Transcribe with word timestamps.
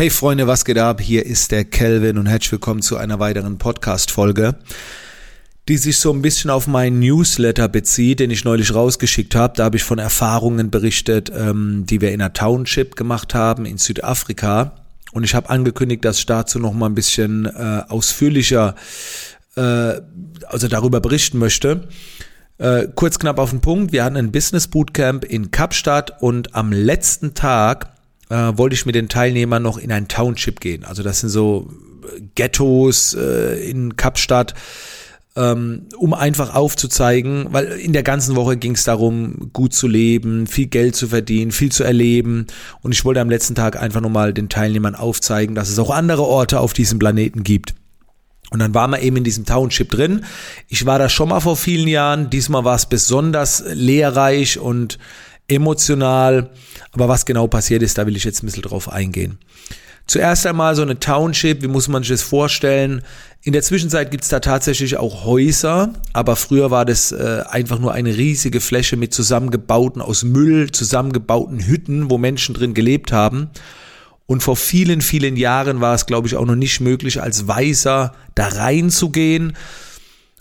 Hey 0.00 0.08
Freunde, 0.08 0.46
was 0.46 0.64
geht 0.64 0.78
ab? 0.78 1.02
Hier 1.02 1.26
ist 1.26 1.50
der 1.50 1.66
Kelvin 1.66 2.16
und 2.16 2.24
herzlich 2.24 2.52
willkommen 2.52 2.80
zu 2.80 2.96
einer 2.96 3.18
weiteren 3.18 3.58
Podcast-Folge, 3.58 4.54
die 5.68 5.76
sich 5.76 5.98
so 5.98 6.10
ein 6.10 6.22
bisschen 6.22 6.48
auf 6.48 6.66
meinen 6.66 7.00
Newsletter 7.00 7.68
bezieht, 7.68 8.20
den 8.20 8.30
ich 8.30 8.46
neulich 8.46 8.74
rausgeschickt 8.74 9.34
habe. 9.34 9.52
Da 9.58 9.64
habe 9.64 9.76
ich 9.76 9.82
von 9.82 9.98
Erfahrungen 9.98 10.70
berichtet, 10.70 11.30
ähm, 11.36 11.84
die 11.84 12.00
wir 12.00 12.12
in 12.12 12.22
einer 12.22 12.32
Township 12.32 12.96
gemacht 12.96 13.34
haben 13.34 13.66
in 13.66 13.76
Südafrika. 13.76 14.72
Und 15.12 15.24
ich 15.24 15.34
habe 15.34 15.50
angekündigt, 15.50 16.02
dass 16.02 16.20
ich 16.20 16.24
dazu 16.24 16.58
noch 16.58 16.72
mal 16.72 16.86
ein 16.86 16.94
bisschen 16.94 17.44
äh, 17.44 17.82
ausführlicher 17.86 18.76
äh, 19.56 19.60
also 20.46 20.68
darüber 20.68 21.02
berichten 21.02 21.36
möchte. 21.36 21.88
Äh, 22.56 22.88
kurz 22.94 23.18
knapp 23.18 23.38
auf 23.38 23.50
den 23.50 23.60
Punkt. 23.60 23.92
Wir 23.92 24.04
hatten 24.04 24.16
ein 24.16 24.32
Business 24.32 24.66
Bootcamp 24.66 25.26
in 25.26 25.50
Kapstadt 25.50 26.22
und 26.22 26.54
am 26.54 26.72
letzten 26.72 27.34
Tag 27.34 27.99
äh, 28.30 28.56
wollte 28.56 28.74
ich 28.74 28.86
mit 28.86 28.94
den 28.94 29.08
Teilnehmern 29.08 29.62
noch 29.62 29.76
in 29.76 29.92
ein 29.92 30.08
Township 30.08 30.60
gehen. 30.60 30.84
Also 30.84 31.02
das 31.02 31.20
sind 31.20 31.28
so 31.28 31.68
Ghettos 32.34 33.14
äh, 33.14 33.68
in 33.68 33.96
Kapstadt, 33.96 34.54
ähm, 35.36 35.86
um 35.96 36.14
einfach 36.14 36.54
aufzuzeigen, 36.54 37.46
weil 37.50 37.66
in 37.66 37.92
der 37.92 38.02
ganzen 38.02 38.36
Woche 38.36 38.56
ging 38.56 38.72
es 38.72 38.84
darum, 38.84 39.50
gut 39.52 39.74
zu 39.74 39.86
leben, 39.86 40.46
viel 40.46 40.66
Geld 40.66 40.96
zu 40.96 41.08
verdienen, 41.08 41.52
viel 41.52 41.70
zu 41.70 41.84
erleben. 41.84 42.46
Und 42.82 42.92
ich 42.92 43.04
wollte 43.04 43.20
am 43.20 43.30
letzten 43.30 43.54
Tag 43.54 43.80
einfach 43.80 44.00
nochmal 44.00 44.32
den 44.32 44.48
Teilnehmern 44.48 44.94
aufzeigen, 44.94 45.54
dass 45.54 45.68
es 45.68 45.78
auch 45.78 45.90
andere 45.90 46.22
Orte 46.22 46.60
auf 46.60 46.72
diesem 46.72 46.98
Planeten 46.98 47.44
gibt. 47.44 47.74
Und 48.50 48.58
dann 48.58 48.74
waren 48.74 48.90
wir 48.90 49.00
eben 49.00 49.18
in 49.18 49.24
diesem 49.24 49.46
Township 49.46 49.90
drin. 49.90 50.24
Ich 50.66 50.84
war 50.84 50.98
da 50.98 51.08
schon 51.08 51.28
mal 51.28 51.38
vor 51.38 51.56
vielen 51.56 51.86
Jahren. 51.86 52.30
Diesmal 52.30 52.64
war 52.64 52.74
es 52.74 52.86
besonders 52.86 53.62
lehrreich 53.72 54.58
und 54.58 54.98
emotional. 55.50 56.50
Aber 56.92 57.08
was 57.08 57.26
genau 57.26 57.46
passiert 57.46 57.82
ist, 57.82 57.98
da 57.98 58.06
will 58.06 58.16
ich 58.16 58.24
jetzt 58.24 58.42
ein 58.42 58.46
bisschen 58.46 58.62
drauf 58.62 58.90
eingehen. 58.90 59.38
Zuerst 60.06 60.44
einmal 60.46 60.74
so 60.74 60.82
eine 60.82 60.98
Township, 60.98 61.62
wie 61.62 61.68
muss 61.68 61.86
man 61.86 62.02
sich 62.02 62.10
das 62.10 62.22
vorstellen? 62.22 63.02
In 63.42 63.52
der 63.52 63.62
Zwischenzeit 63.62 64.10
gibt 64.10 64.24
es 64.24 64.28
da 64.28 64.40
tatsächlich 64.40 64.96
auch 64.96 65.24
Häuser, 65.24 65.92
aber 66.12 66.34
früher 66.34 66.70
war 66.72 66.84
das 66.84 67.12
äh, 67.12 67.42
einfach 67.48 67.78
nur 67.78 67.92
eine 67.92 68.16
riesige 68.16 68.60
Fläche 68.60 68.96
mit 68.96 69.14
zusammengebauten, 69.14 70.02
aus 70.02 70.24
Müll 70.24 70.72
zusammengebauten 70.72 71.64
Hütten, 71.64 72.10
wo 72.10 72.18
Menschen 72.18 72.56
drin 72.56 72.74
gelebt 72.74 73.12
haben. 73.12 73.50
Und 74.26 74.42
vor 74.42 74.56
vielen, 74.56 75.00
vielen 75.00 75.36
Jahren 75.36 75.80
war 75.80 75.94
es, 75.94 76.06
glaube 76.06 76.26
ich, 76.26 76.36
auch 76.36 76.44
noch 76.44 76.56
nicht 76.56 76.80
möglich, 76.80 77.22
als 77.22 77.46
Weißer 77.46 78.12
da 78.34 78.48
reinzugehen. 78.48 79.56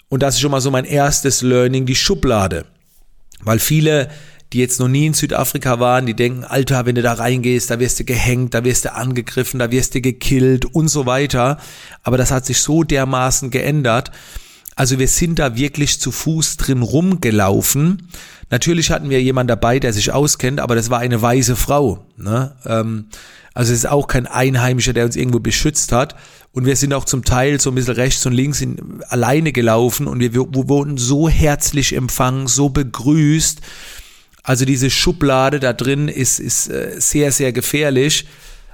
Und 0.10 0.24
das 0.24 0.36
ist 0.36 0.42
schon 0.42 0.52
mal 0.52 0.62
so 0.62 0.72
mein 0.72 0.86
erstes 0.86 1.42
Learning, 1.42 1.86
die 1.86 1.96
Schublade. 1.96 2.66
Weil 3.42 3.60
viele 3.60 4.10
die 4.54 4.60
jetzt 4.60 4.80
noch 4.80 4.88
nie 4.88 5.06
in 5.06 5.14
Südafrika 5.14 5.80
waren, 5.80 6.06
die 6.06 6.16
denken, 6.16 6.44
Alter, 6.44 6.86
wenn 6.86 6.96
du 6.96 7.02
da 7.02 7.14
reingehst, 7.14 7.70
da 7.70 7.80
wirst 7.80 8.00
du 8.00 8.04
gehängt, 8.04 8.54
da 8.54 8.64
wirst 8.64 8.86
du 8.86 8.94
angegriffen, 8.94 9.60
da 9.60 9.70
wirst 9.72 9.94
du 9.94 10.02
gekillt 10.02 10.66
und 10.66 10.88
so 10.88 11.06
weiter. 11.06 11.60
Aber 12.04 12.18
das 12.18 12.32
hat 12.32 12.46
sich 12.46 12.60
so 12.60 12.84
dermaßen 12.84 13.52
geändert. 13.52 14.12
Also 14.76 14.98
wir 14.98 15.08
sind 15.08 15.40
da 15.40 15.56
wirklich 15.56 16.00
zu 16.00 16.12
Fuß 16.12 16.58
drin 16.58 16.82
rumgelaufen. 16.82 18.10
Natürlich 18.50 18.92
hatten 18.92 19.10
wir 19.10 19.22
jemanden 19.22 19.50
dabei, 19.50 19.80
der 19.80 19.94
sich 19.94 20.12
auskennt, 20.12 20.60
aber 20.60 20.74
das 20.74 20.90
war 20.90 21.00
eine 21.00 21.22
weise 21.22 21.56
Frau. 21.56 22.06
Ne? 22.18 22.56
Ähm, 22.66 23.06
also 23.54 23.74
es 23.74 23.80
ist 23.80 23.90
auch 23.90 24.08
kein 24.08 24.26
Einheimischer, 24.26 24.94
der 24.94 25.06
uns 25.06 25.16
irgendwo 25.18 25.40
beschützt 25.40 25.92
hat. 25.92 26.16
Und 26.54 26.66
wir 26.66 26.76
sind 26.76 26.94
auch 26.94 27.06
zum 27.06 27.24
Teil 27.24 27.60
so 27.60 27.70
ein 27.70 27.76
bisschen 27.76 27.96
rechts 27.96 28.26
und 28.26 28.32
links 28.32 28.62
in, 28.62 29.04
alleine 29.10 29.52
gelaufen 29.52 30.08
und 30.08 30.20
wir, 30.22 30.34
wir 30.34 30.48
wurden 30.70 30.98
so 30.98 31.30
herzlich 31.30 31.94
empfangen, 31.94 32.48
so 32.48 32.70
begrüßt. 32.70 33.60
Also 34.44 34.66
diese 34.66 34.90
Schublade 34.90 35.60
da 35.60 35.74
drin 35.74 36.08
ist, 36.08 36.40
ist 36.40 36.70
äh, 36.70 36.96
sehr, 36.98 37.32
sehr 37.32 37.52
gefährlich. 37.52 38.26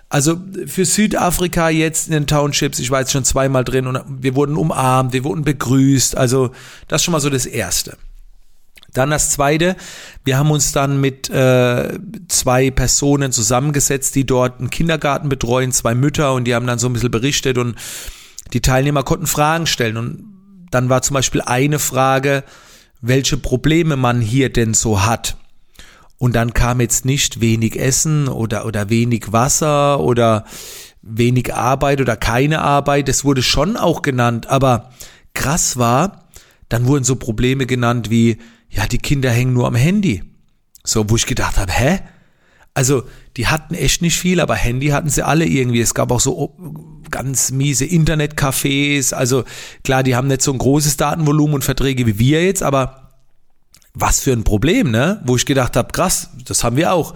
Also 0.10 0.40
für 0.68 0.86
Südafrika 0.86 1.70
jetzt 1.70 2.08
in 2.08 2.14
den 2.14 2.28
Townships, 2.28 2.80
ich 2.80 2.92
war 2.92 3.00
jetzt 3.00 3.12
schon 3.12 3.26
zweimal 3.26 3.64
drin 3.64 3.88
und 3.88 4.00
wir 4.08 4.36
wurden 4.36 4.56
umarmt, 4.56 5.14
wir 5.14 5.24
wurden 5.24 5.44
begrüßt. 5.44 6.16
Also 6.16 6.52
das 6.88 7.02
ist 7.02 7.06
schon 7.06 7.12
mal 7.12 7.20
so 7.20 7.30
das 7.30 7.46
Erste. 7.46 7.98
Dann 8.94 9.10
das 9.10 9.32
Zweite, 9.32 9.76
wir 10.24 10.38
haben 10.38 10.52
uns 10.52 10.72
dann 10.72 11.02
mit 11.02 11.30
äh, 11.30 12.00
zwei 12.30 12.72
Personen 12.72 13.34
zusammengesetzt, 13.34 14.16
die 14.16 14.26
dort 14.26 14.60
einen 14.60 14.70
Kindergarten 14.70 15.28
betreuen, 15.28 15.74
zwei 15.74 15.96
Mütter 15.96 16.34
und 16.34 16.46
die 16.46 16.56
haben 16.56 16.66
dann 16.66 16.80
so 16.80 16.88
ein 16.88 16.94
bisschen 16.94 17.12
berichtet 17.12 17.58
und 17.58 17.76
die 18.54 18.62
Teilnehmer 18.62 19.04
konnten 19.04 19.28
Fragen 19.28 19.68
stellen. 19.68 19.98
Und 19.98 20.24
dann 20.72 20.88
war 20.88 21.02
zum 21.02 21.16
Beispiel 21.16 21.42
eine 21.42 21.80
Frage, 21.80 22.46
welche 23.02 23.36
Probleme 23.36 23.98
man 23.98 24.22
hier 24.22 24.52
denn 24.52 24.74
so 24.74 25.06
hat. 25.06 25.36
Und 26.18 26.36
dann 26.36 26.54
kam 26.54 26.80
jetzt 26.80 27.06
nicht 27.06 27.42
wenig 27.42 27.80
Essen 27.80 28.28
oder, 28.28 28.66
oder 28.66 28.90
wenig 28.90 29.32
Wasser 29.32 30.00
oder 30.00 30.46
wenig 31.02 31.54
Arbeit 31.54 32.02
oder 32.02 32.16
keine 32.16 32.62
Arbeit. 32.62 33.08
Das 33.08 33.26
wurde 33.26 33.44
schon 33.44 33.78
auch 33.78 34.02
genannt. 34.02 34.48
Aber 34.48 34.92
krass 35.34 35.78
war, 35.78 36.30
dann 36.70 36.88
wurden 36.88 37.04
so 37.04 37.16
Probleme 37.16 37.66
genannt 37.66 38.10
wie, 38.10 38.38
ja, 38.70 38.88
die 38.88 38.98
Kinder 38.98 39.30
hängen 39.30 39.54
nur 39.54 39.68
am 39.68 39.76
Handy. 39.76 40.24
So, 40.84 41.10
wo 41.10 41.16
ich 41.16 41.26
gedacht 41.26 41.58
habe, 41.58 41.72
hä? 41.72 42.00
Also, 42.74 43.04
die 43.38 43.48
hatten 43.48 43.74
echt 43.74 44.02
nicht 44.02 44.18
viel, 44.18 44.40
aber 44.40 44.56
Handy 44.56 44.88
hatten 44.88 45.10
sie 45.10 45.26
alle 45.26 45.46
irgendwie. 45.46 45.80
Es 45.80 45.94
gab 45.94 46.12
auch 46.12 46.20
so 46.20 46.58
ganz 47.10 47.52
miese 47.52 47.86
Internetcafés. 47.86 49.14
Also, 49.14 49.46
klar, 49.84 50.04
die 50.04 50.16
haben 50.16 50.28
nicht 50.28 50.42
so 50.42 50.52
ein 50.52 50.58
großes 50.58 50.98
Datenvolumen 50.98 51.56
und 51.56 51.64
Verträge 51.64 52.06
wie 52.06 52.20
wir 52.20 52.44
jetzt, 52.44 52.64
aber 52.64 53.05
was 53.96 54.20
für 54.20 54.34
ein 54.34 54.44
Problem, 54.44 54.92
ne? 54.92 55.22
Wo 55.26 55.36
ich 55.36 55.46
gedacht 55.46 55.76
habe, 55.76 55.92
krass, 55.92 56.30
das 56.46 56.64
haben 56.64 56.78
wir 56.78 56.94
auch. 56.94 57.16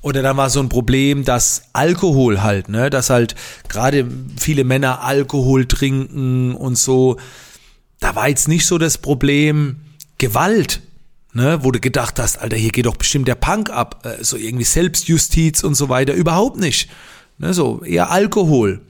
Oder 0.00 0.22
dann 0.22 0.36
war 0.36 0.48
so 0.48 0.60
ein 0.60 0.68
Problem, 0.68 1.24
dass 1.24 1.64
Alkohol 1.72 2.42
halt, 2.42 2.68
ne, 2.68 2.88
dass 2.88 3.10
halt 3.10 3.34
gerade 3.68 4.06
viele 4.38 4.62
Männer 4.62 5.02
Alkohol 5.02 5.66
trinken 5.66 6.54
und 6.54 6.78
so. 6.78 7.16
Da 7.98 8.14
war 8.14 8.28
jetzt 8.28 8.46
nicht 8.46 8.64
so 8.64 8.78
das 8.78 8.98
Problem 8.98 9.80
Gewalt, 10.18 10.82
ne, 11.32 11.64
wo 11.64 11.72
du 11.72 11.80
gedacht 11.80 12.20
hast, 12.20 12.38
Alter, 12.38 12.56
hier 12.56 12.70
geht 12.70 12.86
doch 12.86 12.96
bestimmt 12.96 13.26
der 13.26 13.34
Punk 13.34 13.70
ab, 13.70 14.06
äh, 14.06 14.22
so 14.22 14.36
irgendwie 14.36 14.64
Selbstjustiz 14.64 15.64
und 15.64 15.74
so 15.74 15.88
weiter, 15.88 16.14
überhaupt 16.14 16.58
nicht. 16.58 16.88
Ne, 17.38 17.52
so 17.52 17.82
eher 17.82 18.10
Alkohol. 18.10 18.82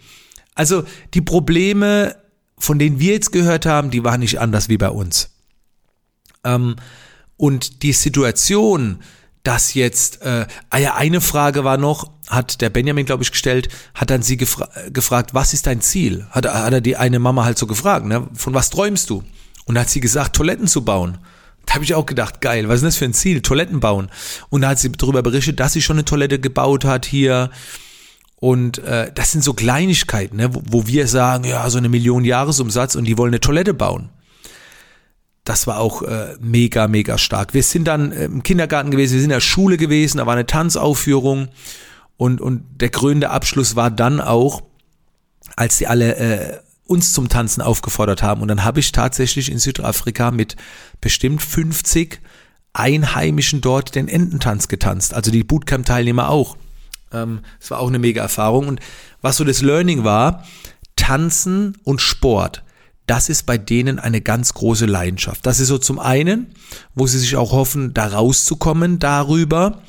Also 0.54 0.84
die 1.14 1.22
Probleme, 1.22 2.16
von 2.58 2.78
denen 2.78 3.00
wir 3.00 3.12
jetzt 3.12 3.32
gehört 3.32 3.64
haben, 3.64 3.90
die 3.90 4.04
waren 4.04 4.20
nicht 4.20 4.40
anders 4.40 4.68
wie 4.68 4.78
bei 4.78 4.90
uns. 4.90 5.30
Ähm, 6.44 6.76
und 7.38 7.82
die 7.82 7.92
Situation, 7.92 8.98
dass 9.44 9.72
jetzt, 9.72 10.20
äh, 10.22 10.46
ah 10.68 10.78
ja, 10.78 10.94
eine 10.96 11.22
Frage 11.22 11.64
war 11.64 11.78
noch, 11.78 12.10
hat 12.28 12.60
der 12.60 12.68
Benjamin, 12.68 13.06
glaube 13.06 13.22
ich, 13.22 13.30
gestellt, 13.30 13.68
hat 13.94 14.10
dann 14.10 14.20
sie 14.20 14.36
gefra 14.36 14.68
gefragt, 14.92 15.32
was 15.32 15.54
ist 15.54 15.66
dein 15.66 15.80
Ziel? 15.80 16.26
Hat, 16.30 16.44
hat 16.46 16.72
er 16.72 16.82
die 16.82 16.96
eine 16.96 17.18
Mama 17.18 17.44
halt 17.44 17.56
so 17.56 17.66
gefragt, 17.66 18.04
ne? 18.04 18.28
von 18.34 18.52
was 18.52 18.68
träumst 18.68 19.08
du? 19.08 19.22
Und 19.64 19.78
hat 19.78 19.88
sie 19.88 20.00
gesagt, 20.00 20.36
Toiletten 20.36 20.66
zu 20.66 20.84
bauen. 20.84 21.18
Da 21.64 21.74
habe 21.74 21.84
ich 21.84 21.94
auch 21.94 22.06
gedacht, 22.06 22.40
geil, 22.40 22.68
was 22.68 22.76
ist 22.76 22.84
das 22.84 22.96
für 22.96 23.04
ein 23.04 23.14
Ziel? 23.14 23.40
Toiletten 23.40 23.80
bauen. 23.80 24.10
Und 24.48 24.62
da 24.62 24.70
hat 24.70 24.78
sie 24.78 24.90
darüber 24.90 25.22
berichtet, 25.22 25.60
dass 25.60 25.74
sie 25.74 25.82
schon 25.82 25.96
eine 25.96 26.04
Toilette 26.04 26.38
gebaut 26.40 26.84
hat 26.84 27.06
hier. 27.06 27.50
Und 28.36 28.78
äh, 28.78 29.12
das 29.14 29.32
sind 29.32 29.44
so 29.44 29.54
Kleinigkeiten, 29.54 30.36
ne? 30.36 30.54
wo, 30.54 30.62
wo 30.66 30.86
wir 30.86 31.06
sagen, 31.06 31.44
ja, 31.44 31.68
so 31.70 31.78
eine 31.78 31.88
Million 31.88 32.24
Jahresumsatz 32.24 32.96
und 32.96 33.04
die 33.04 33.16
wollen 33.16 33.30
eine 33.30 33.40
Toilette 33.40 33.74
bauen 33.74 34.10
das 35.48 35.66
war 35.66 35.78
auch 35.78 36.02
äh, 36.02 36.36
mega, 36.40 36.88
mega 36.88 37.16
stark. 37.16 37.54
Wir 37.54 37.62
sind 37.62 37.84
dann 37.86 38.12
äh, 38.12 38.26
im 38.26 38.42
Kindergarten 38.42 38.90
gewesen, 38.90 39.14
wir 39.14 39.20
sind 39.20 39.30
in 39.30 39.34
der 39.34 39.40
Schule 39.40 39.78
gewesen, 39.78 40.18
da 40.18 40.26
war 40.26 40.34
eine 40.34 40.44
Tanzaufführung 40.44 41.48
und, 42.18 42.42
und 42.42 42.64
der 42.82 42.90
krönende 42.90 43.30
Abschluss 43.30 43.74
war 43.74 43.90
dann 43.90 44.20
auch, 44.20 44.62
als 45.56 45.78
sie 45.78 45.86
alle 45.86 46.16
äh, 46.16 46.58
uns 46.84 47.14
zum 47.14 47.30
Tanzen 47.30 47.62
aufgefordert 47.62 48.22
haben. 48.22 48.42
Und 48.42 48.48
dann 48.48 48.62
habe 48.62 48.80
ich 48.80 48.92
tatsächlich 48.92 49.50
in 49.50 49.58
Südafrika 49.58 50.30
mit 50.30 50.56
bestimmt 51.00 51.40
50 51.40 52.20
Einheimischen 52.74 53.62
dort 53.62 53.94
den 53.94 54.08
Ententanz 54.08 54.68
getanzt. 54.68 55.14
Also 55.14 55.30
die 55.30 55.44
Bootcamp-Teilnehmer 55.44 56.28
auch. 56.28 56.58
Ähm, 57.10 57.40
das 57.58 57.70
war 57.70 57.80
auch 57.80 57.88
eine 57.88 57.98
mega 57.98 58.20
Erfahrung. 58.20 58.68
Und 58.68 58.80
was 59.22 59.38
so 59.38 59.44
das 59.44 59.62
Learning 59.62 60.04
war, 60.04 60.44
Tanzen 60.96 61.78
und 61.84 62.02
Sport 62.02 62.64
das 63.08 63.30
ist 63.30 63.46
bei 63.46 63.56
denen 63.56 63.98
eine 63.98 64.20
ganz 64.20 64.52
große 64.54 64.86
Leidenschaft. 64.86 65.44
Das 65.46 65.60
ist 65.60 65.68
so 65.68 65.78
zum 65.78 65.98
einen, 65.98 66.48
wo 66.94 67.06
sie 67.06 67.18
sich 67.18 67.36
auch 67.36 67.52
hoffen, 67.52 67.94
da 67.94 68.06
rauszukommen 68.06 68.98
darüber. 68.98 69.82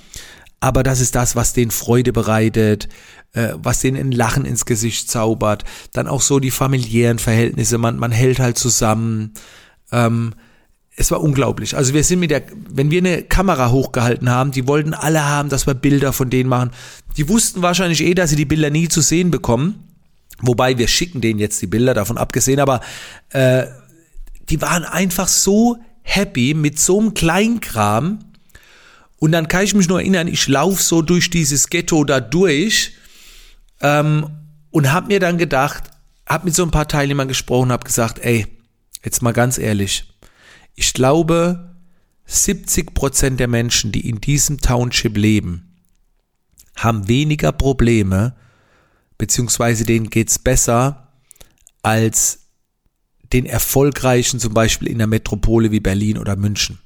Aber 0.61 0.83
das 0.83 1.01
ist 1.01 1.15
das, 1.15 1.35
was 1.35 1.53
denen 1.53 1.71
Freude 1.71 2.13
bereitet, 2.13 2.87
äh, 3.33 3.49
was 3.55 3.81
denen 3.81 3.97
ein 3.97 4.11
Lachen 4.13 4.45
ins 4.45 4.65
Gesicht 4.65 5.11
zaubert. 5.11 5.65
Dann 5.91 6.07
auch 6.07 6.21
so 6.21 6.39
die 6.39 6.51
familiären 6.51 7.19
Verhältnisse. 7.19 7.77
Man, 7.77 7.97
man 7.97 8.11
hält 8.13 8.39
halt 8.39 8.57
zusammen. 8.57 9.33
Ähm, 9.91 10.33
es 10.95 11.11
war 11.11 11.21
unglaublich. 11.21 11.75
Also 11.75 11.93
wir 11.93 12.05
sind 12.05 12.19
mit 12.19 12.31
der, 12.31 12.43
wenn 12.69 12.89
wir 12.89 12.99
eine 12.99 13.23
Kamera 13.23 13.69
hochgehalten 13.69 14.29
haben, 14.29 14.51
die 14.51 14.67
wollten 14.67 14.93
alle 14.93 15.25
haben, 15.25 15.49
dass 15.49 15.67
wir 15.67 15.73
Bilder 15.73 16.13
von 16.13 16.29
denen 16.29 16.49
machen. 16.49 16.71
Die 17.17 17.27
wussten 17.27 17.61
wahrscheinlich 17.61 18.01
eh, 18.01 18.13
dass 18.13 18.29
sie 18.29 18.35
die 18.37 18.45
Bilder 18.45 18.69
nie 18.69 18.87
zu 18.87 19.01
sehen 19.01 19.29
bekommen. 19.29 19.88
Wobei 20.41 20.77
wir 20.77 20.87
schicken 20.87 21.21
denen 21.21 21.39
jetzt 21.39 21.61
die 21.61 21.67
Bilder 21.67 21.93
davon 21.93 22.17
abgesehen, 22.17 22.59
aber 22.59 22.81
äh, 23.29 23.65
die 24.49 24.61
waren 24.61 24.83
einfach 24.83 25.27
so 25.27 25.77
happy 26.01 26.53
mit 26.53 26.79
so 26.79 26.99
einem 26.99 27.13
Kleinkram. 27.13 28.19
Und 29.17 29.31
dann 29.31 29.47
kann 29.47 29.63
ich 29.63 29.75
mich 29.75 29.89
nur 29.89 29.99
erinnern, 29.99 30.27
ich 30.27 30.47
laufe 30.47 30.81
so 30.81 31.01
durch 31.01 31.29
dieses 31.29 31.69
Ghetto 31.69 32.03
da 32.03 32.19
durch 32.19 32.93
Ähm, 33.81 34.29
und 34.71 34.91
habe 34.91 35.07
mir 35.07 35.19
dann 35.19 35.37
gedacht, 35.37 35.83
habe 36.25 36.45
mit 36.45 36.55
so 36.55 36.63
ein 36.63 36.71
paar 36.71 36.87
Teilnehmern 36.87 37.27
gesprochen, 37.27 37.71
habe 37.71 37.85
gesagt, 37.85 38.19
ey, 38.19 38.45
jetzt 39.03 39.21
mal 39.21 39.31
ganz 39.31 39.57
ehrlich, 39.57 40.13
ich 40.75 40.93
glaube, 40.93 41.75
70 42.25 42.93
Prozent 42.93 43.39
der 43.39 43.47
Menschen, 43.47 43.91
die 43.91 44.07
in 44.07 44.21
diesem 44.21 44.61
Township 44.61 45.17
leben, 45.17 45.75
haben 46.75 47.07
weniger 47.07 47.51
Probleme, 47.51 48.35
beziehungsweise 49.19 49.83
denen 49.83 50.09
geht's 50.09 50.39
besser 50.39 51.09
als 51.83 52.39
den 53.31 53.45
erfolgreichen, 53.45 54.39
zum 54.39 54.55
Beispiel 54.55 54.87
in 54.87 54.97
der 54.97 55.05
Metropole 55.05 55.69
wie 55.69 55.79
Berlin 55.79 56.17
oder 56.17 56.35
München. 56.35 56.79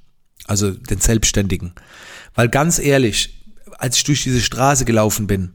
Also 0.45 0.71
den 0.71 0.99
Selbstständigen. 0.99 1.73
Weil 2.35 2.49
ganz 2.49 2.79
ehrlich, 2.79 3.45
als 3.77 3.95
ich 3.95 4.03
durch 4.03 4.23
diese 4.23 4.41
Straße 4.41 4.83
gelaufen 4.83 5.25
bin, 5.25 5.53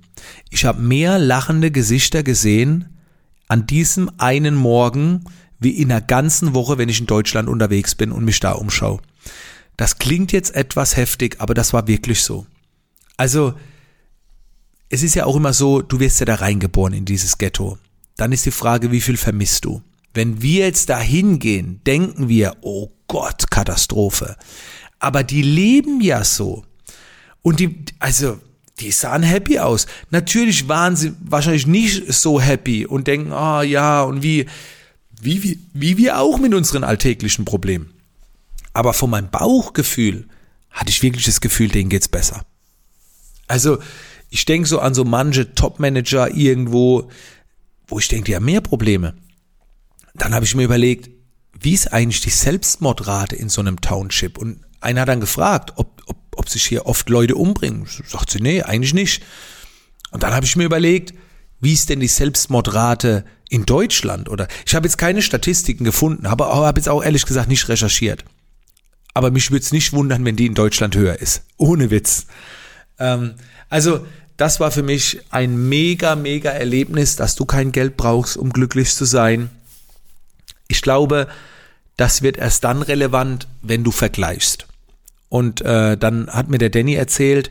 ich 0.49 0.65
habe 0.65 0.81
mehr 0.81 1.19
lachende 1.19 1.71
Gesichter 1.71 2.23
gesehen 2.23 2.97
an 3.49 3.67
diesem 3.67 4.11
einen 4.17 4.55
Morgen 4.55 5.25
wie 5.59 5.71
in 5.71 5.91
einer 5.91 6.01
ganzen 6.01 6.55
Woche, 6.55 6.79
wenn 6.79 6.89
ich 6.89 7.01
in 7.01 7.07
Deutschland 7.07 7.49
unterwegs 7.49 7.95
bin 7.95 8.13
und 8.13 8.25
mich 8.25 8.41
da 8.41 8.53
umschaue. 8.53 9.01
Das 9.77 9.99
klingt 9.99 10.33
jetzt 10.33 10.55
etwas 10.55 10.97
heftig, 10.97 11.37
aber 11.41 11.55
das 11.55 11.73
war 11.73 11.87
wirklich 11.87 12.23
so. 12.23 12.47
Also, 13.17 13.55
es 14.91 15.03
ist 15.03 15.15
ja 15.15 15.25
auch 15.27 15.37
immer 15.37 15.53
so, 15.53 15.83
du 15.83 16.01
wirst 16.01 16.21
ja 16.21 16.27
da 16.27 16.37
reingeboren 16.37 16.95
in 16.95 17.05
dieses 17.05 17.39
Ghetto. 17.39 17.79
Dann 18.17 18.33
ist 18.33 18.47
die 18.47 18.51
Frage, 18.51 18.91
wie 18.91 19.01
viel 19.01 19.17
vermisst 19.17 19.65
du? 19.65 19.83
Wenn 20.15 20.43
wir 20.43 20.67
jetzt 20.67 20.89
da 20.89 20.99
hingehen, 20.99 21.81
denken 21.87 22.29
wir, 22.29 22.57
oh 22.63 22.91
Gott, 23.07 23.51
Katastrophe. 23.51 24.37
Aber 24.99 25.23
die 25.23 25.43
leben 25.43 26.01
ja 26.01 26.25
so. 26.25 26.65
Und 27.43 27.61
die, 27.61 27.85
also, 27.99 28.39
die 28.81 28.91
sahen 28.91 29.23
happy 29.23 29.59
aus. 29.59 29.87
Natürlich 30.11 30.69
waren 30.69 30.97
sie 30.97 31.13
wahrscheinlich 31.21 31.67
nicht 31.67 32.13
so 32.13 32.41
happy 32.41 32.87
und 32.87 33.07
denken, 33.07 33.33
ah 33.33 33.61
oh, 33.61 33.63
ja, 33.63 34.03
und 34.03 34.23
wie, 34.23 34.47
wie, 35.21 35.43
wie, 35.43 35.61
wie 35.73 35.97
wir 35.97 36.19
auch 36.19 36.39
mit 36.39 36.55
unseren 36.55 36.85
alltäglichen 36.85 37.45
Problemen. 37.45 37.93
Aber 38.73 38.93
von 38.93 39.11
meinem 39.11 39.31
Bauchgefühl 39.31 40.29
hatte 40.71 40.91
ich 40.91 41.03
wirklich 41.03 41.25
das 41.25 41.41
Gefühl, 41.41 41.69
denen 41.69 41.91
geht's 41.91 42.09
besser. 42.09 42.45
Also, 43.47 43.79
ich 44.31 44.45
denke 44.45 44.69
so 44.69 44.81
an 44.81 44.95
so 44.95 45.05
manche 45.05 45.55
Top-Manager 45.55 46.35
irgendwo, 46.35 47.11
wo 47.87 47.99
ich 47.99 48.09
denke, 48.09 48.27
die 48.27 48.37
haben 48.37 48.45
mehr 48.45 48.61
Probleme. 48.61 49.15
Dann 50.15 50.35
habe 50.35 50.45
ich 50.45 50.55
mir 50.55 50.65
überlegt, 50.65 51.11
wie 51.59 51.75
ist 51.75 51.93
eigentlich 51.93 52.21
die 52.21 52.31
Selbstmordrate 52.31 53.37
in 53.37 53.49
so 53.49 53.61
einem 53.61 53.81
Township? 53.81 54.39
Und 54.39 54.61
einer 54.81 55.03
hat 55.03 55.09
dann 55.09 55.21
gefragt, 55.21 55.73
ob, 55.77 56.03
ob, 56.07 56.17
ob 56.37 56.49
sich 56.49 56.65
hier 56.65 56.87
oft 56.87 57.09
Leute 57.09 57.35
umbringen. 57.35 57.87
Sagt 58.07 58.31
sie, 58.31 58.41
nee, 58.41 58.63
eigentlich 58.63 58.95
nicht. 58.95 59.23
Und 60.11 60.23
dann 60.23 60.35
habe 60.35 60.47
ich 60.47 60.57
mir 60.57 60.65
überlegt, 60.65 61.15
wie 61.61 61.73
ist 61.73 61.89
denn 61.89 62.01
die 62.01 62.09
Selbstmordrate 62.09 63.25
in 63.49 63.67
Deutschland? 63.67 64.29
Oder 64.29 64.47
ich 64.67 64.75
habe 64.75 64.87
jetzt 64.87 64.99
keine 64.99 65.23
Statistiken 65.23 65.85
gefunden, 65.85 66.27
aber 66.27 66.55
habe 66.55 66.79
jetzt 66.79 66.89
auch 66.89 67.03
ehrlich 67.03 67.27
gesagt 67.27 67.49
nicht 67.49 67.69
recherchiert. 67.69 68.25
Aber 69.15 69.31
mich 69.31 69.51
würde 69.51 69.65
es 69.65 69.73
nicht 69.73 69.93
wundern, 69.93 70.25
wenn 70.25 70.37
die 70.37 70.47
in 70.47 70.55
Deutschland 70.55 70.95
höher 70.95 71.21
ist. 71.21 71.43
Ohne 71.57 71.91
Witz. 71.91 72.27
Ähm, 72.99 73.35
also 73.69 74.07
das 74.37 74.61
war 74.61 74.71
für 74.71 74.83
mich 74.83 75.21
ein 75.31 75.69
mega, 75.69 76.15
mega 76.15 76.51
Erlebnis, 76.51 77.17
dass 77.17 77.35
du 77.35 77.45
kein 77.45 77.73
Geld 77.73 77.97
brauchst, 77.97 78.37
um 78.37 78.51
glücklich 78.51 78.95
zu 78.95 79.05
sein. 79.05 79.51
Ich 80.69 80.81
glaube, 80.81 81.27
das 81.97 82.23
wird 82.23 82.39
erst 82.39 82.65
dann 82.65 82.83
relevant, 82.83 83.49
wenn 83.63 83.83
du 83.83 83.91
vergleichst. 83.91 84.67
Und 85.29 85.61
äh, 85.63 85.97
dann 85.97 86.29
hat 86.29 86.49
mir 86.49 86.59
der 86.59 86.71
Danny 86.71 86.95
erzählt 86.95 87.51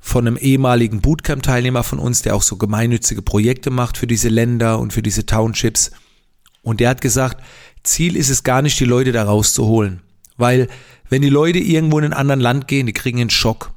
von 0.00 0.26
einem 0.26 0.36
ehemaligen 0.36 1.00
Bootcamp-Teilnehmer 1.00 1.82
von 1.82 1.98
uns, 1.98 2.22
der 2.22 2.36
auch 2.36 2.42
so 2.42 2.56
gemeinnützige 2.56 3.22
Projekte 3.22 3.70
macht 3.70 3.96
für 3.96 4.06
diese 4.06 4.28
Länder 4.28 4.78
und 4.78 4.92
für 4.92 5.02
diese 5.02 5.26
Townships. 5.26 5.90
Und 6.62 6.80
der 6.80 6.90
hat 6.90 7.00
gesagt, 7.00 7.42
Ziel 7.82 8.16
ist 8.16 8.30
es 8.30 8.44
gar 8.44 8.62
nicht, 8.62 8.78
die 8.78 8.84
Leute 8.84 9.12
da 9.12 9.24
rauszuholen. 9.24 10.00
Weil 10.36 10.68
wenn 11.08 11.22
die 11.22 11.28
Leute 11.28 11.58
irgendwo 11.58 11.98
in 11.98 12.04
ein 12.04 12.12
anderen 12.12 12.40
Land 12.40 12.68
gehen, 12.68 12.86
die 12.86 12.92
kriegen 12.92 13.20
einen 13.20 13.30
Schock. 13.30 13.73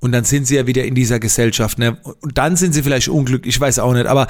Und 0.00 0.12
dann 0.12 0.24
sind 0.24 0.46
sie 0.46 0.56
ja 0.56 0.66
wieder 0.66 0.84
in 0.84 0.94
dieser 0.94 1.18
Gesellschaft. 1.18 1.78
Ne? 1.78 1.98
Und 2.20 2.38
dann 2.38 2.56
sind 2.56 2.72
sie 2.72 2.82
vielleicht 2.82 3.08
unglücklich, 3.08 3.56
ich 3.56 3.60
weiß 3.60 3.80
auch 3.80 3.92
nicht. 3.92 4.06
Aber 4.06 4.28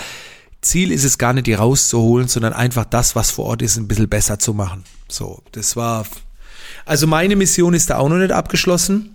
Ziel 0.61 0.91
ist 0.91 1.05
es 1.05 1.19
gar 1.19 1.32
nicht, 1.32 1.47
die 1.47 1.55
rauszuholen, 1.55 2.29
sondern 2.29 2.53
einfach 2.53 2.85
das, 2.85 3.15
was 3.15 3.31
vor 3.31 3.47
Ort 3.47 3.62
ist, 3.62 3.76
ein 3.76 3.88
bisschen 3.88 4.09
besser 4.09 4.38
zu 4.38 4.55
machen. 4.55 4.85
So, 5.09 5.43
das 5.53 5.76
war. 5.76 6.06
Also 6.85 7.06
meine 7.06 7.37
Mission 7.37 7.75
ist 7.75 7.91
da 7.91 7.99
auch 7.99 8.09
noch 8.09 8.17
nicht 8.17 8.32
abgeschlossen. 8.32 9.15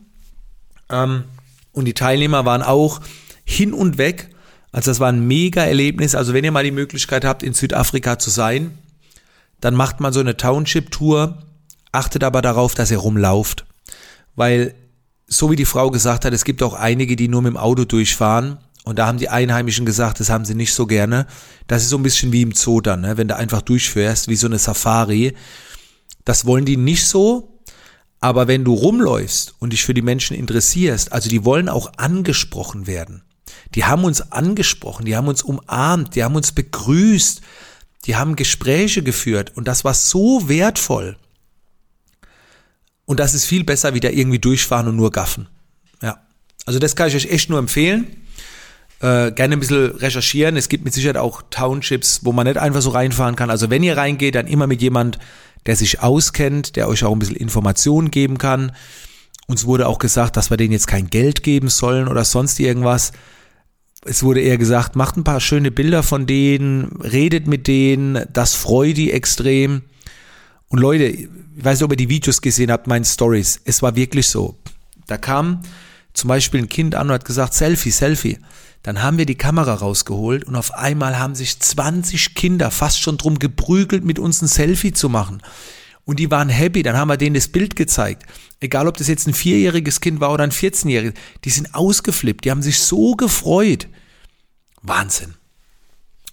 Ähm, 0.89 1.23
und 1.71 1.85
die 1.85 1.93
Teilnehmer 1.93 2.45
waren 2.45 2.61
auch 2.61 3.01
hin 3.43 3.73
und 3.73 3.97
weg. 3.97 4.29
Also 4.71 4.91
das 4.91 4.99
war 4.99 5.09
ein 5.09 5.27
mega 5.27 5.63
Erlebnis. 5.63 6.15
Also 6.15 6.33
wenn 6.33 6.43
ihr 6.43 6.51
mal 6.51 6.63
die 6.63 6.71
Möglichkeit 6.71 7.25
habt, 7.25 7.43
in 7.43 7.53
Südafrika 7.53 8.19
zu 8.19 8.29
sein, 8.29 8.77
dann 9.59 9.75
macht 9.75 9.99
man 9.99 10.13
so 10.13 10.19
eine 10.19 10.37
Township-Tour. 10.37 11.43
Achtet 11.91 12.23
aber 12.23 12.41
darauf, 12.41 12.73
dass 12.73 12.91
ihr 12.91 12.97
rumlauft. 12.97 13.65
Weil, 14.35 14.73
so 15.37 15.51
wie 15.51 15.55
die 15.55 15.65
Frau 15.65 15.91
gesagt 15.91 16.25
hat, 16.25 16.33
es 16.33 16.45
gibt 16.45 16.63
auch 16.63 16.73
einige, 16.73 17.15
die 17.15 17.27
nur 17.27 17.41
mit 17.41 17.53
dem 17.53 17.57
Auto 17.57 17.85
durchfahren. 17.85 18.57
Und 18.83 18.99
da 18.99 19.07
haben 19.07 19.17
die 19.17 19.29
Einheimischen 19.29 19.85
gesagt, 19.85 20.19
das 20.19 20.29
haben 20.29 20.45
sie 20.45 20.55
nicht 20.55 20.73
so 20.73 20.85
gerne. 20.85 21.25
Das 21.67 21.83
ist 21.83 21.89
so 21.89 21.97
ein 21.97 22.03
bisschen 22.03 22.33
wie 22.33 22.41
im 22.41 22.51
Zoo 22.51 22.81
dann, 22.81 23.01
ne? 23.01 23.17
wenn 23.17 23.29
du 23.29 23.35
einfach 23.35 23.61
durchfährst, 23.61 24.27
wie 24.27 24.35
so 24.35 24.47
eine 24.47 24.59
Safari. 24.59 25.35
Das 26.25 26.45
wollen 26.45 26.65
die 26.65 26.77
nicht 26.77 27.05
so. 27.05 27.61
Aber 28.19 28.47
wenn 28.47 28.63
du 28.63 28.73
rumläufst 28.73 29.55
und 29.59 29.73
dich 29.73 29.83
für 29.83 29.93
die 29.93 30.01
Menschen 30.01 30.35
interessierst, 30.35 31.11
also 31.11 31.29
die 31.29 31.43
wollen 31.43 31.67
auch 31.67 31.91
angesprochen 31.97 32.87
werden. 32.87 33.23
Die 33.75 33.83
haben 33.83 34.05
uns 34.05 34.31
angesprochen, 34.31 35.05
die 35.05 35.17
haben 35.17 35.27
uns 35.27 35.43
umarmt, 35.43 36.15
die 36.15 36.23
haben 36.23 36.35
uns 36.35 36.53
begrüßt, 36.53 37.41
die 38.05 38.15
haben 38.15 38.35
Gespräche 38.35 39.03
geführt 39.03 39.51
und 39.55 39.67
das 39.67 39.83
war 39.83 39.93
so 39.93 40.47
wertvoll. 40.47 41.17
Und 43.05 43.19
das 43.19 43.33
ist 43.33 43.45
viel 43.45 43.63
besser, 43.63 43.93
wie 43.93 43.99
da 43.99 44.09
irgendwie 44.09 44.39
durchfahren 44.39 44.87
und 44.87 44.95
nur 44.95 45.11
gaffen. 45.11 45.47
Ja. 46.01 46.17
Also 46.65 46.79
das 46.79 46.95
kann 46.95 47.09
ich 47.09 47.15
euch 47.15 47.29
echt 47.31 47.49
nur 47.49 47.59
empfehlen. 47.59 48.07
Äh, 49.01 49.31
gerne 49.31 49.55
ein 49.55 49.59
bisschen 49.59 49.91
recherchieren. 49.91 50.55
Es 50.55 50.69
gibt 50.69 50.85
mit 50.85 50.93
Sicherheit 50.93 51.17
auch 51.17 51.41
Townships, 51.49 52.21
wo 52.23 52.31
man 52.31 52.47
nicht 52.47 52.57
einfach 52.57 52.81
so 52.81 52.91
reinfahren 52.91 53.35
kann. 53.35 53.49
Also 53.49 53.69
wenn 53.69 53.83
ihr 53.83 53.97
reingeht, 53.97 54.35
dann 54.35 54.47
immer 54.47 54.67
mit 54.67 54.81
jemand, 54.81 55.19
der 55.65 55.75
sich 55.75 56.01
auskennt, 56.01 56.77
der 56.77 56.87
euch 56.87 57.03
auch 57.03 57.11
ein 57.11 57.19
bisschen 57.19 57.35
Informationen 57.35 58.11
geben 58.11 58.37
kann. 58.37 58.71
Uns 59.47 59.65
wurde 59.65 59.87
auch 59.87 59.99
gesagt, 59.99 60.37
dass 60.37 60.49
wir 60.49 60.57
denen 60.57 60.71
jetzt 60.71 60.87
kein 60.87 61.09
Geld 61.09 61.43
geben 61.43 61.67
sollen 61.67 62.07
oder 62.07 62.23
sonst 62.23 62.59
irgendwas. 62.59 63.11
Es 64.05 64.23
wurde 64.23 64.41
eher 64.41 64.57
gesagt, 64.57 64.95
macht 64.95 65.17
ein 65.17 65.23
paar 65.23 65.39
schöne 65.39 65.71
Bilder 65.71 66.03
von 66.03 66.25
denen, 66.25 67.01
redet 67.01 67.47
mit 67.47 67.67
denen, 67.67 68.25
das 68.31 68.53
freut 68.55 68.97
die 68.97 69.11
extrem. 69.11 69.83
Und 70.73 70.79
Leute, 70.79 71.03
ich 71.03 71.29
weiß 71.55 71.77
nicht, 71.77 71.85
ob 71.85 71.91
ihr 71.91 71.97
die 71.97 72.09
Videos 72.09 72.41
gesehen 72.41 72.71
habt, 72.71 72.87
meine 72.87 73.05
Stories. 73.05 73.61
Es 73.63 73.83
war 73.83 73.95
wirklich 73.95 74.27
so. 74.27 74.57
Da 75.05 75.19
kam 75.19 75.61
zum 76.13 76.29
Beispiel 76.29 76.61
ein 76.61 76.67
Kind 76.67 76.95
an 76.95 77.09
und 77.09 77.13
hat 77.13 77.25
gesagt, 77.25 77.53
Selfie, 77.53 77.91
Selfie. 77.91 78.39
Dann 78.81 79.03
haben 79.03 79.19
wir 79.19 79.27
die 79.27 79.35
Kamera 79.35 79.75
rausgeholt 79.75 80.45
und 80.45 80.55
auf 80.55 80.73
einmal 80.73 81.19
haben 81.19 81.35
sich 81.35 81.59
20 81.59 82.33
Kinder 82.33 82.71
fast 82.71 82.99
schon 82.99 83.19
drum 83.19 83.37
geprügelt, 83.37 84.03
mit 84.03 84.17
uns 84.17 84.41
ein 84.41 84.47
Selfie 84.47 84.93
zu 84.93 85.09
machen. 85.09 85.43
Und 86.05 86.17
die 86.17 86.31
waren 86.31 86.49
happy, 86.49 86.81
dann 86.81 86.97
haben 86.97 87.09
wir 87.09 87.17
denen 87.17 87.35
das 87.35 87.49
Bild 87.49 87.75
gezeigt. 87.75 88.23
Egal, 88.59 88.87
ob 88.87 88.97
das 88.97 89.07
jetzt 89.07 89.27
ein 89.27 89.35
vierjähriges 89.35 90.01
Kind 90.01 90.21
war 90.21 90.33
oder 90.33 90.43
ein 90.43 90.51
14-jähriges, 90.51 91.13
die 91.43 91.51
sind 91.51 91.75
ausgeflippt, 91.75 92.45
die 92.45 92.49
haben 92.49 92.63
sich 92.63 92.79
so 92.79 93.11
gefreut. 93.11 93.87
Wahnsinn. 94.81 95.35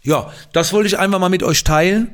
Ja, 0.02 0.32
das 0.54 0.72
wollte 0.72 0.86
ich 0.86 0.98
einfach 0.98 1.18
mal 1.18 1.28
mit 1.28 1.42
euch 1.42 1.62
teilen. 1.62 2.12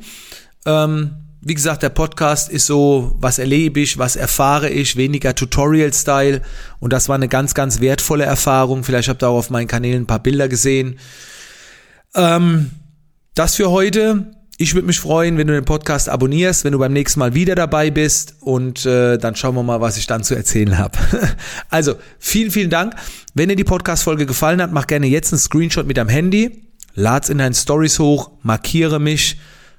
Ähm, 0.65 1.23
wie 1.47 1.55
gesagt, 1.55 1.85
der 1.85 1.91
Podcast 1.91 2.51
ist 2.51 2.67
so, 2.67 3.15
was 3.21 3.39
erlebe 3.39 3.79
ich, 3.79 3.99
was 3.99 4.17
erfahre 4.17 4.69
ich, 4.69 4.97
weniger 4.97 5.33
Tutorial-Style. 5.33 6.43
Und 6.81 6.93
das 6.93 7.09
war 7.09 7.15
eine 7.15 7.29
ganz, 7.29 7.55
ganz 7.55 7.79
wertvolle 7.79 8.25
Erfahrung. 8.25 8.83
Vielleicht 8.83 9.09
habt 9.09 9.23
ihr 9.23 9.29
auch 9.29 9.39
auf 9.39 9.51
meinen 9.51 9.69
Kanälen 9.69 10.03
ein 10.03 10.07
paar 10.09 10.19
Bilder 10.19 10.49
gesehen. 10.49 10.99
Ähm, 12.17 12.73
das 13.37 13.55
für 13.55 13.71
heute. 13.71 14.33
Ich 14.59 14.75
würde 14.75 14.89
mich 14.89 14.99
freuen, 14.99 15.39
wenn 15.39 15.47
du 15.47 15.53
den 15.53 15.65
Podcast 15.65 16.09
abonnierst, 16.09 16.65
wenn 16.65 16.73
du 16.73 16.81
beim 16.81 16.93
nächsten 16.93 17.21
Mal 17.21 17.35
wieder 17.35 17.55
dabei 17.55 17.93
bist 17.93 18.35
und 18.41 18.85
äh, 18.85 19.17
dann 19.17 19.37
schauen 19.37 19.55
wir 19.55 19.63
mal, 19.63 19.81
was 19.81 19.99
ich 19.99 20.09
dann 20.09 20.25
zu 20.25 20.35
erzählen 20.35 20.79
habe. 20.79 20.99
also, 21.71 21.95
vielen, 22.19 22.51
vielen 22.51 22.71
Dank. 22.71 22.97
Wenn 23.35 23.51
dir 23.51 23.57
die 23.57 23.63
Podcast-Folge 23.63 24.27
gefallen 24.27 24.61
hat, 24.61 24.73
mach 24.73 24.89
gerne 24.89 25.07
jetzt 25.07 25.33
einen 25.33 25.39
Screenshot 25.39 25.87
mit 25.87 25.97
deinem 25.97 26.09
Handy, 26.09 26.65
lad's 26.97 27.29
in 27.29 27.39
deinen 27.39 27.55
Stories 27.55 28.01
hoch, 28.01 28.33
markiere 28.43 28.99
mich 28.99 29.37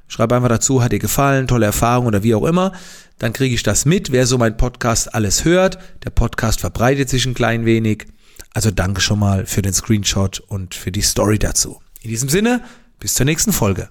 Schreib 0.07 0.31
einfach 0.31 0.49
dazu, 0.49 0.81
hat 0.81 0.91
dir 0.91 0.99
gefallen, 0.99 1.47
tolle 1.47 1.65
Erfahrung 1.65 2.07
oder 2.07 2.23
wie 2.23 2.35
auch 2.35 2.45
immer. 2.45 2.71
Dann 3.19 3.33
kriege 3.33 3.55
ich 3.55 3.63
das 3.63 3.85
mit, 3.85 4.11
wer 4.11 4.25
so 4.25 4.37
mein 4.37 4.57
Podcast 4.57 5.13
alles 5.13 5.43
hört. 5.43 5.79
Der 6.03 6.11
Podcast 6.11 6.61
verbreitet 6.61 7.09
sich 7.09 7.25
ein 7.25 7.33
klein 7.33 7.65
wenig. 7.65 8.05
Also 8.53 8.71
danke 8.71 9.01
schon 9.01 9.19
mal 9.19 9.45
für 9.45 9.61
den 9.61 9.73
Screenshot 9.73 10.39
und 10.39 10.75
für 10.75 10.91
die 10.91 11.01
Story 11.01 11.39
dazu. 11.39 11.81
In 12.01 12.09
diesem 12.09 12.29
Sinne, 12.29 12.63
bis 12.99 13.15
zur 13.15 13.25
nächsten 13.25 13.51
Folge. 13.51 13.89